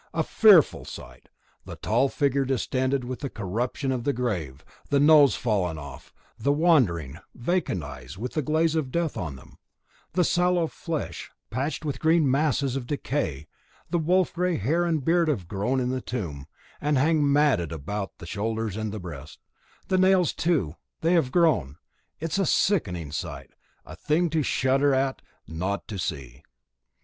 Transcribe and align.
A 0.15 0.23
fearful 0.23 0.83
sight; 0.83 1.29
the 1.63 1.75
tall 1.75 2.09
figure 2.09 2.43
distended 2.43 3.03
with 3.03 3.19
the 3.19 3.29
corruption 3.29 3.91
of 3.91 4.03
the 4.03 4.13
grave, 4.13 4.65
the 4.89 4.99
nose 4.99 5.35
fallen 5.35 5.77
off, 5.77 6.11
the 6.39 6.51
wandering, 6.51 7.19
vacant 7.35 7.83
eyes, 7.83 8.17
with 8.17 8.33
the 8.33 8.41
glaze 8.41 8.73
of 8.73 8.89
death 8.91 9.15
on 9.15 9.35
them, 9.35 9.59
the 10.13 10.23
sallow 10.23 10.65
flesh 10.65 11.29
patched 11.51 11.85
with 11.85 11.99
green 11.99 12.31
masses 12.31 12.75
of 12.75 12.87
decay; 12.87 13.45
the 13.91 13.99
wolf 13.99 14.33
grey 14.33 14.57
hair 14.57 14.85
and 14.85 15.05
beard 15.05 15.27
have 15.27 15.47
grown 15.47 15.79
in 15.79 15.89
the 15.91 16.01
tomb, 16.01 16.47
and 16.81 16.97
hang 16.97 17.31
matted 17.31 17.71
about 17.71 18.17
the 18.17 18.25
shoulders 18.25 18.75
and 18.75 18.99
breast; 19.03 19.37
the 19.87 19.99
nails, 19.99 20.33
too, 20.33 20.73
they 21.01 21.13
have 21.13 21.31
grown. 21.31 21.77
It 22.19 22.31
is 22.33 22.39
a 22.39 22.45
sickening 22.47 23.11
sight 23.11 23.51
a 23.85 23.95
thing 23.95 24.31
to 24.31 24.41
shudder 24.41 24.95
at, 24.95 25.21
not 25.47 25.87
to 25.89 25.99
see. 25.99 26.41